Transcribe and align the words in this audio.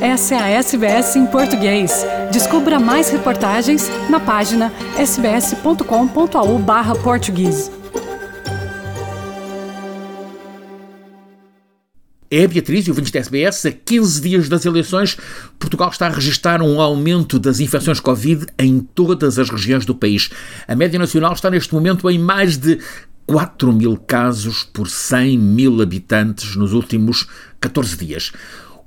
Essa 0.00 0.34
é 0.34 0.38
a 0.38 0.48
SBS 0.48 1.14
em 1.16 1.26
português. 1.26 2.04
Descubra 2.30 2.78
mais 2.78 3.08
reportagens 3.08 3.88
na 4.10 4.20
página 4.20 4.70
sbs.com.au/português. 4.98 7.72
É 12.30 12.44
a 12.44 12.48
Beatriz 12.48 12.86
e 12.86 12.90
o 12.90 12.94
20 12.94 13.10
da 13.10 13.20
SBS. 13.20 13.64
A 13.64 13.72
15 13.72 14.20
dias 14.20 14.50
das 14.50 14.66
eleições, 14.66 15.16
Portugal 15.58 15.88
está 15.88 16.08
a 16.08 16.10
registrar 16.10 16.60
um 16.60 16.78
aumento 16.78 17.38
das 17.38 17.58
infecções 17.58 17.98
Covid 17.98 18.44
em 18.58 18.80
todas 18.80 19.38
as 19.38 19.48
regiões 19.48 19.86
do 19.86 19.94
país. 19.94 20.28
A 20.68 20.76
média 20.76 20.98
nacional 20.98 21.32
está 21.32 21.48
neste 21.48 21.72
momento 21.72 22.10
em 22.10 22.18
mais 22.18 22.58
de 22.58 22.80
4 23.26 23.72
mil 23.72 23.96
casos 23.96 24.62
por 24.62 24.90
100 24.90 25.38
mil 25.38 25.80
habitantes 25.80 26.54
nos 26.54 26.74
últimos 26.74 27.26
14 27.58 27.96
dias 27.96 28.30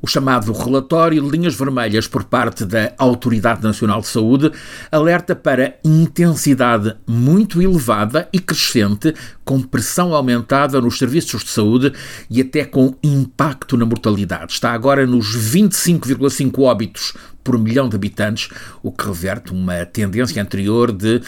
o 0.02 0.08
chamado 0.08 0.52
relatório 0.54 1.28
linhas 1.28 1.56
vermelhas 1.56 2.08
por 2.08 2.24
parte 2.24 2.66
da 2.66 2.94
Autoridade 2.98 3.64
Nacional 3.64 4.02
de 4.02 4.08
Saúde 4.08 4.52
alerta 4.92 5.36
para 5.36 5.76
intensidade 5.84 6.96
muito 7.06 7.62
elevada 7.62 8.28
e 8.32 8.40
crescente, 8.40 9.14
com 9.44 9.62
pressão 9.62 10.14
aumentada 10.14 10.80
nos 10.80 10.98
serviços 10.98 11.44
de 11.44 11.50
saúde 11.50 11.94
e 12.30 12.42
até 12.42 12.64
com 12.64 12.96
impacto 13.04 13.76
na 13.76 13.86
mortalidade. 13.86 14.54
Está 14.54 14.72
agora 14.72 15.06
nos 15.06 15.36
25,5 15.36 16.60
óbitos 16.62 17.14
por 17.44 17.58
milhão 17.58 17.90
de 17.90 17.96
habitantes, 17.96 18.50
o 18.84 18.92
que 18.92 19.06
reverte 19.06 19.52
uma 19.52 19.86
tendência 19.86 20.42
anterior 20.42 20.92
de 20.92 21.18
uh, 21.18 21.22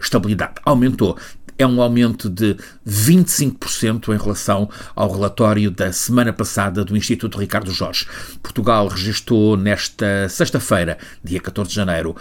estabilidade. 0.00 0.54
Aumentou 0.64 1.16
é 1.58 1.66
um 1.66 1.82
aumento 1.82 2.30
de 2.30 2.56
25% 2.86 4.14
em 4.14 4.16
relação 4.16 4.70
ao 4.94 5.12
relatório 5.12 5.70
da 5.70 5.92
semana 5.92 6.32
passada 6.32 6.84
do 6.84 6.96
Instituto 6.96 7.38
Ricardo 7.38 7.72
Jorge. 7.72 8.06
Portugal 8.40 8.86
registrou 8.86 9.56
nesta 9.56 10.28
sexta-feira, 10.28 10.96
dia 11.22 11.40
14 11.40 11.68
de 11.68 11.76
janeiro, 11.76 12.16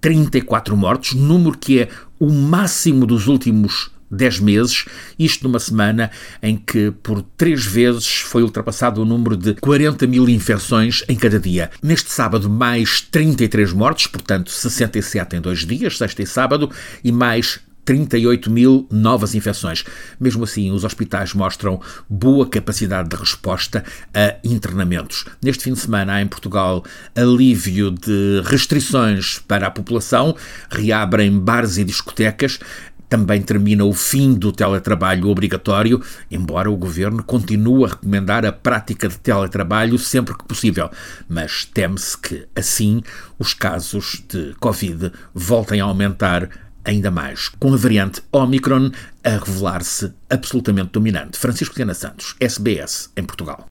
34 0.00 0.76
mortos, 0.76 1.12
número 1.12 1.56
que 1.56 1.80
é 1.80 1.88
o 2.18 2.32
máximo 2.32 3.04
dos 3.04 3.26
últimos 3.26 3.90
10 4.10 4.40
meses, 4.40 4.84
isto 5.18 5.44
numa 5.44 5.58
semana 5.58 6.10
em 6.42 6.56
que 6.56 6.90
por 7.02 7.22
três 7.36 7.64
vezes 7.66 8.20
foi 8.20 8.42
ultrapassado 8.42 9.02
o 9.02 9.04
número 9.04 9.36
de 9.36 9.54
40 9.54 10.06
mil 10.06 10.26
infecções 10.28 11.04
em 11.08 11.16
cada 11.16 11.38
dia. 11.38 11.70
Neste 11.82 12.10
sábado, 12.10 12.48
mais 12.48 13.02
33 13.02 13.72
mortos, 13.72 14.06
portanto 14.06 14.50
67 14.50 15.36
em 15.36 15.40
dois 15.40 15.66
dias, 15.66 15.98
sexta 15.98 16.22
e 16.22 16.26
sábado, 16.26 16.70
e 17.04 17.12
mais 17.12 17.60
38 17.88 18.50
mil 18.50 18.86
novas 18.90 19.34
infecções. 19.34 19.82
Mesmo 20.20 20.44
assim, 20.44 20.70
os 20.70 20.84
hospitais 20.84 21.32
mostram 21.32 21.80
boa 22.06 22.46
capacidade 22.46 23.08
de 23.08 23.16
resposta 23.16 23.82
a 24.12 24.36
internamentos. 24.44 25.24
Neste 25.42 25.64
fim 25.64 25.72
de 25.72 25.78
semana 25.78 26.12
há 26.12 26.20
em 26.20 26.26
Portugal 26.26 26.84
alívio 27.16 27.90
de 27.90 28.42
restrições 28.44 29.38
para 29.38 29.68
a 29.68 29.70
população, 29.70 30.36
reabrem 30.70 31.38
bares 31.38 31.78
e 31.78 31.84
discotecas. 31.84 32.60
Também 33.08 33.40
termina 33.40 33.86
o 33.86 33.94
fim 33.94 34.34
do 34.34 34.52
teletrabalho 34.52 35.30
obrigatório, 35.30 36.02
embora 36.30 36.70
o 36.70 36.76
governo 36.76 37.24
continue 37.24 37.86
a 37.86 37.88
recomendar 37.88 38.44
a 38.44 38.52
prática 38.52 39.08
de 39.08 39.16
teletrabalho 39.16 39.98
sempre 39.98 40.36
que 40.36 40.44
possível. 40.44 40.90
Mas 41.26 41.64
teme-se 41.64 42.18
que, 42.18 42.46
assim, 42.54 43.02
os 43.38 43.54
casos 43.54 44.22
de 44.28 44.54
Covid 44.60 45.10
voltem 45.32 45.80
a 45.80 45.84
aumentar 45.84 46.67
ainda 46.88 47.10
mais, 47.10 47.48
com 47.60 47.74
a 47.74 47.76
variante 47.76 48.22
Omicron 48.32 48.90
a 49.22 49.30
revelar-se 49.30 50.10
absolutamente 50.30 50.92
dominante. 50.92 51.38
Francisco 51.38 51.74
Sena 51.74 51.92
Santos, 51.92 52.34
SBS, 52.40 53.10
em 53.16 53.24
Portugal. 53.24 53.66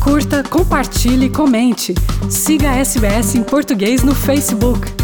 Curta, 0.00 0.42
compartilhe, 0.42 1.30
comente. 1.30 1.94
Siga 2.28 2.70
a 2.70 2.76
SBS 2.78 3.36
em 3.36 3.44
português 3.44 4.02
no 4.02 4.14
Facebook. 4.14 5.01